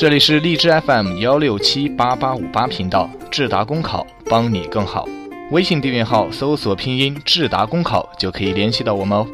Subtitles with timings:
[0.00, 5.08] 这里是荔枝 FM 幺六七八八五八频道，智达公考帮你更好。
[5.50, 9.26] 微信订阅号搜索拼音智达公考就可以联系到我们哦。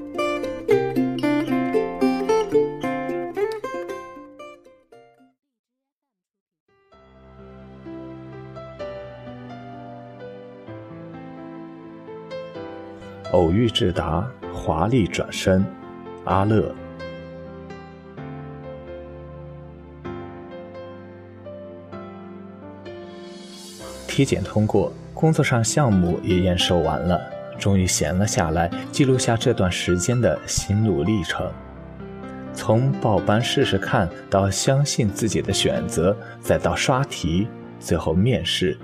[13.32, 15.62] 偶遇智达，华丽转身，
[16.24, 16.74] 阿乐。
[24.14, 27.20] 体检通过，工作上项目也验收完了，
[27.58, 31.50] 终于闲了下来，记录下这段时间的心路历程。
[32.52, 37.48] 从报班试试看，到相信自己的选择，再到刷题，
[37.80, 38.78] 最后面试，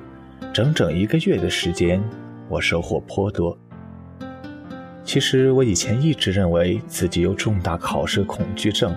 [0.52, 2.02] 整整一个月的时间，
[2.48, 3.56] 我收获颇多。
[5.04, 8.92] 其实我以前一直认为自己有重大考试恐惧症，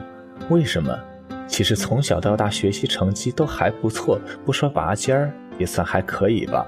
[0.50, 1.00] 为什么？
[1.48, 5.32] 其实从小到大学习成绩都还不错，不说拔尖儿。
[5.58, 6.66] 也算还可以吧，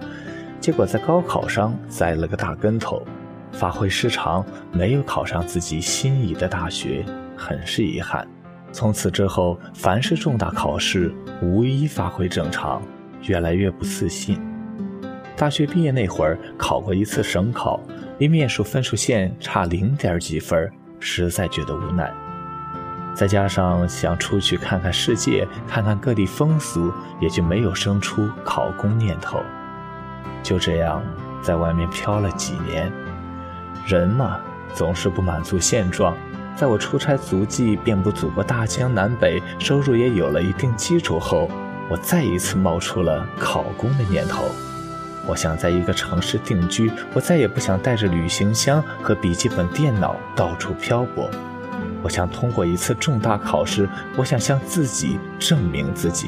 [0.60, 3.02] 结果在高考上栽了个大跟头，
[3.52, 7.06] 发挥失常，没有考上自己心仪的大学，
[7.36, 8.28] 很是遗憾。
[8.72, 12.82] 从此之后，凡是重大考试，无一发挥正常，
[13.24, 14.40] 越来越不自信。
[15.38, 17.80] 大学毕业那会儿，考过一次省考，
[18.20, 22.14] 离面试分数线差零点几分，实在觉得无奈。
[23.16, 29.42] 再加上想出去看看世界，看看各地风俗，也就没有生出考公念头。
[30.44, 31.02] 就这样，
[31.42, 32.92] 在外面漂了几年。
[33.88, 34.38] 人嘛，
[34.74, 36.16] 总是不满足现状。
[36.56, 41.50] 在我出差足迹遍布祖国大江南北，收入也有了一定基础后，
[41.90, 44.46] 我再一次冒出了考公的念头。
[45.26, 51.30] 我想在一个城市定居，我再也不想带着旅行箱和笔记本电脑到处漂泊。
[52.06, 56.28] 我想通过一次重大考试，我想向自己证明自己，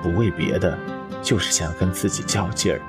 [0.00, 0.78] 不为别的，
[1.20, 2.80] 就是想跟自己较劲儿。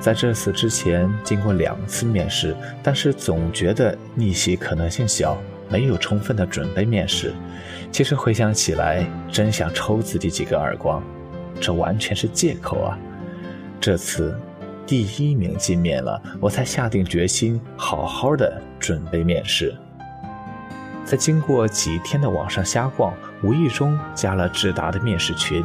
[0.00, 5.36] 在这次之前，经过两次面试，但是总觉得逆袭可能性小，
[5.68, 7.34] 没有充分的准备面试。
[7.92, 11.02] 其实回想起来，真想抽自己几个耳光，
[11.60, 12.98] 这完全是借口啊！
[13.78, 14.34] 这次
[14.86, 19.76] 第一名进面了，我才下定决心好好的准备面试。
[21.08, 25.64] 在经过几天的网上瞎逛，无意中加了智达的面试群，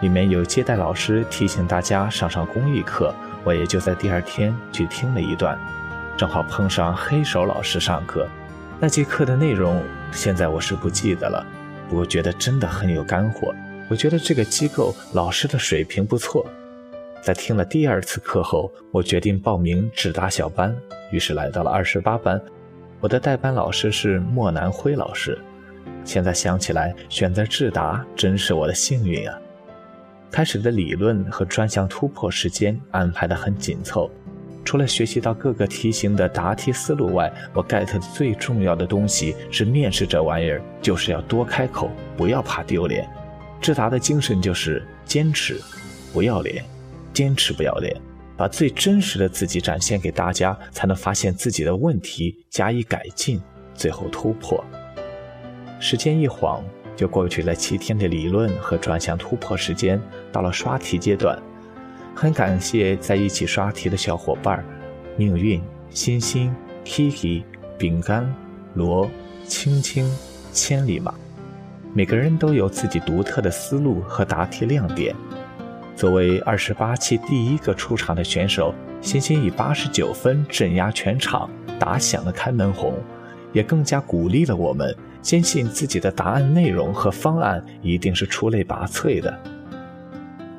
[0.00, 3.14] 里面有接待老师提醒大家上上公益课，
[3.44, 5.58] 我也就在第二天去听了一段，
[6.16, 8.26] 正好碰上黑手老师上课，
[8.80, 9.82] 那节课的内容
[10.12, 11.44] 现在我是不记得了，
[11.90, 13.54] 不过觉得真的很有干货。
[13.90, 16.46] 我觉得这个机构老师的水平不错。
[17.20, 20.74] 在听了第二次课后，我决定报名智达小班，
[21.12, 22.40] 于是来到了二十八班。
[23.00, 25.38] 我的代班老师是莫南辉老师，
[26.04, 29.38] 现在想起来，选择智达真是我的幸运啊！
[30.30, 34.10] 开始的理论和专项突破时间安排得很紧凑，
[34.66, 43.08] 除了学习到各个题型的答题思路外，我 get 的最重要的东西是面试这玩意儿就是要多开口，不要怕丢脸。
[43.62, 45.58] 智达的精神就是坚持，
[46.12, 46.62] 不要脸，
[47.14, 47.96] 坚持不要脸。
[48.40, 53.38] 把最真实的自己展现给大家，才能发现自己的问题，加以改进，
[53.74, 54.64] 最后突破。
[55.78, 56.64] 时间一晃
[56.96, 60.00] 就过去了七天的理论和专项突破时间，
[60.32, 61.38] 到了刷题阶段。
[62.14, 64.64] 很感谢在一起刷题的小伙伴：
[65.18, 66.50] 命运、欣欣、
[66.82, 67.42] Kiki、
[67.76, 68.34] 饼干、
[68.72, 69.06] 罗、
[69.46, 70.10] 青青、
[70.50, 71.12] 千里马。
[71.92, 75.14] 每个人都有自己独特的思路和答题亮点。
[76.00, 81.46] 作为二十八期第一个出场的选手，欣欣以八十九分镇压全场，
[81.78, 82.94] 打响了开门红，
[83.52, 89.38] 也更加鼓励了我们，坚信自己的答案内容和方案一定是出类拔萃的。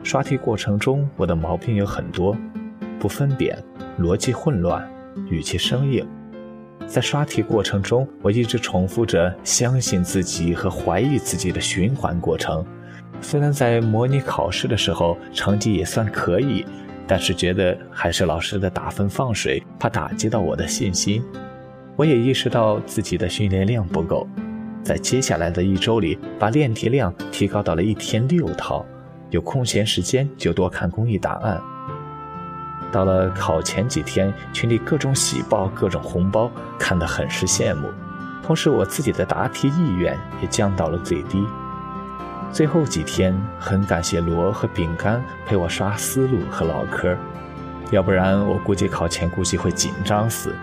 [0.03, 2.37] 刷题过程中，我的毛病有很多，
[2.99, 3.57] 不分辨，
[3.99, 4.87] 逻辑混乱，
[5.31, 6.07] 语气生硬。
[6.85, 12.63] 在刷题过程中，我一直重复着相信自己和怀疑自己的循环过程。
[13.21, 16.65] 虽然在模拟考试的时候成绩也算可以，
[17.07, 21.23] 但是觉得还是老师的打分放水，怕打击到我的信心。
[21.95, 24.27] 我也意识到自己的训练量不够，
[24.83, 28.85] 在接下来的一周里，把练题量提高到了一天六套，
[29.29, 31.61] 有空闲时间就多看公益答案。
[32.91, 37.89] 到了考前几天，群里各种喜报、各种红包，看得很是羡慕。
[38.43, 41.45] 同时，我自己的答题意愿也降到了最低。
[42.51, 47.15] 最后几天，很感谢罗和饼干陪我刷思路和唠嗑，
[47.91, 50.53] 要不然我估计考前估计会紧张死。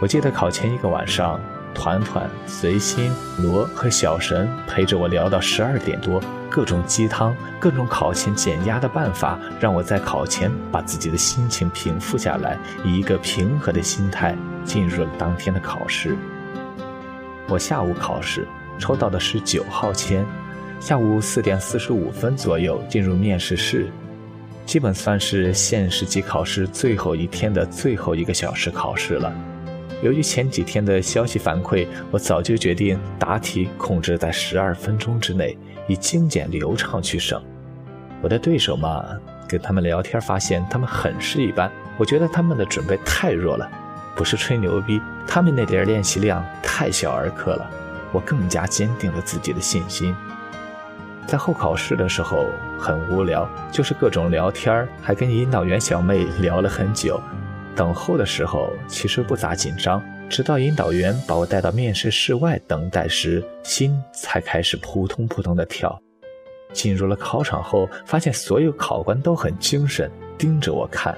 [0.00, 1.40] 我记得考前一个晚上，
[1.74, 6.20] 团团、随心、罗和小神陪着我聊到十二点多，
[6.50, 16.14] 各种鸡汤，各种考前减压的办法，让我在考前把自己的心情平复下来，以一个平和的心态进入了当天的考试。
[17.48, 18.46] 我下午考试，
[18.78, 20.24] 抽到的是九号签，
[20.80, 23.90] 下午四点四十五分左右进入面试室。
[24.64, 29.32] 基本算是县市级考试最后一天的最后一个小时考试了。
[30.02, 35.56] 由于前几天的消息反馈，我早就决定答题控制在十二分钟之内，
[35.88, 37.42] 以精简流畅取胜。
[38.22, 39.04] 我的对手嘛，
[39.48, 43.68] 跟他们聊天发现他们很是一般，我觉得他们的准备太弱了。
[44.14, 47.68] 不是吹牛逼，他们那点练习量太小儿科了。
[48.12, 50.14] 我更加坚定了自己的信心。
[51.28, 52.46] 在候考室的时候
[52.80, 57.20] 很无聊，就是各种聊天还跟引导员小妹聊了很久。
[57.76, 66.00] 等候的时候其实不咋紧张，直到引导员把我带到面试室外等待时，心才开始扑通扑通的跳。
[66.72, 71.14] 进入了考场后，发现所有考官都很精神，盯着我看。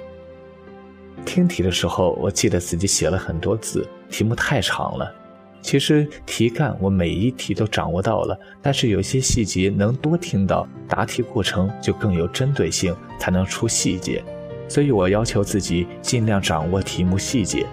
[1.24, 5.14] 听题的时候，我记得自己写了很多字，题目太长了。
[5.62, 14.24] 其实题干我每一题都掌握到了，但是有些细节能多听到，答题过程就更有针对性，才能出细节。
[14.68, 17.66] 所以我要求自己尽量掌握题目细节。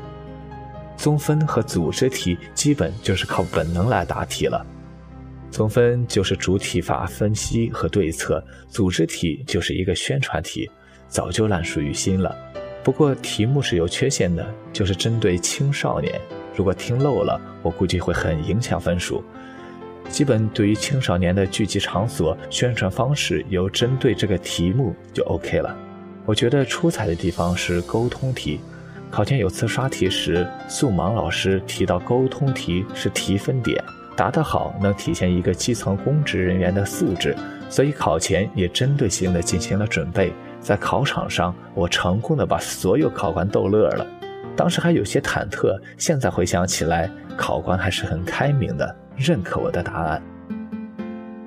[0.98, 4.66] 综分和组织题基本就是靠本能来答题了。
[5.50, 10.69] 综分就是主体法分析和对策，组织题就是一个宣传题，
[11.07, 12.36] 早就烂熟于心了。
[12.84, 16.19] 不过题目是有缺陷的，就是针对青少年。
[16.57, 19.24] 如果听漏了，我估计会很影响分数。
[20.09, 25.77] 基本对于青少年的聚集场所宣传方式有针对这个题目就 OK 了。
[26.25, 28.59] 我觉得出彩的地方是沟通题。
[29.12, 33.80] 考前有次刷题时，素芒老师提到沟通题是提分点，
[34.15, 37.36] 答得好能体现一个基层公职人员的素质，
[37.69, 40.33] 所以考前也针对性的进行了准备。
[40.60, 44.06] 在考场上，我成功的把所有考官逗乐了。
[44.57, 50.21] 当时还有些忐忑，现在回想起来，考官还是很开明的，认可我的答案。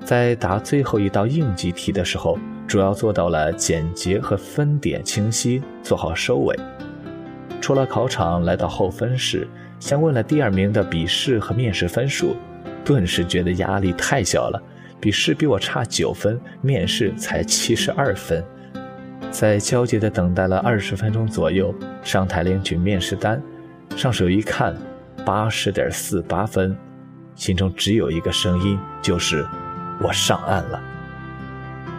[0.05, 6.57] 在答最后一道应急题的时候，主要做到了简洁和分点清晰，做好收尾。
[7.59, 9.45] 出了考场，来到后分室，
[9.77, 12.37] 先问了第二名的笔试和面试分数，
[12.85, 14.63] 顿时觉得压力太小了。
[15.01, 18.41] 笔试比我差九分，面试才七十二分。
[19.31, 21.73] 在焦急地等待了二十分钟左右，
[22.03, 23.41] 上台领取面试单，
[23.95, 24.75] 上手一看，
[25.25, 26.75] 八十点四八分，
[27.33, 29.47] 心中只有一个声音，就是
[30.01, 30.79] 我上岸了。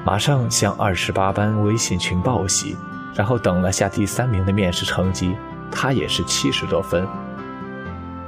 [0.05, 2.77] 马上向二十八班微信群报喜，
[3.15, 5.35] 然后等了下第三名的面试成绩，
[5.71, 7.07] 他也是七十多分，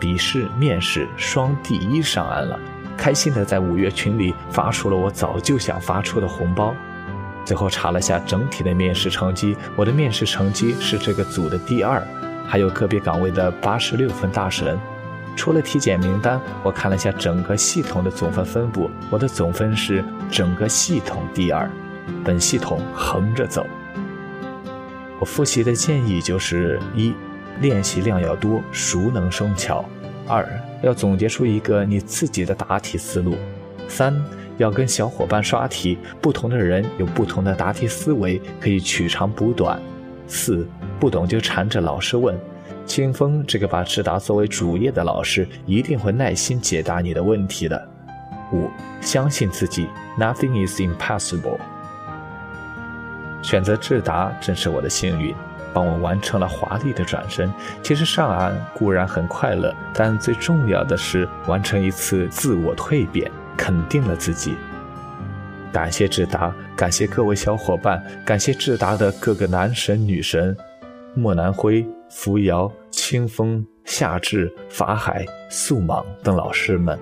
[0.00, 2.58] 笔试、面试双第一上岸了，
[2.96, 6.74] 开心的在五月群里发出了我早就想发出的红包。
[7.44, 12.02] 最后查了下整体的面试成绩，我的面试成绩是这个组的第二，
[12.46, 14.78] 还有个别岗位的八十六分大神。
[15.36, 21.68] 除了体检名单，我看了下整个系统的总分分布，我的总分是整个系统第二，
[22.24, 23.66] 本系统横着走。
[25.18, 27.12] 我复习的建议就是：一，
[27.60, 29.84] 练习量要多，熟能生巧；
[30.26, 30.48] 二，
[30.82, 33.34] 要总结出一个你自己的答题思路；
[33.88, 34.14] 三。
[34.56, 39.80] 要跟小伙伴刷题，不同的人有不同的答题思维，可以取长补短。
[40.26, 40.66] 四
[40.98, 42.38] 不懂就缠着老师问，
[42.86, 47.88] 清风这个把智达作为主业的老师一定会耐心解答你的问题的。
[48.52, 48.70] 五
[49.00, 51.58] 相信自己，Nothing is impossible。
[53.42, 55.34] 选择智达真是我的幸运，
[55.74, 57.52] 帮我完成了华丽的转身。
[57.82, 63.30] 其实上岸固然很快乐，但最重要的是完成一次自我蜕变。
[63.56, 64.54] 肯定了自己，
[65.72, 70.56] 感谢智达，感谢各位小伙伴，感谢智达的各个男神女神，
[71.14, 76.98] 莫南辉、扶摇、清风、夏至、法海、素莽等老师们。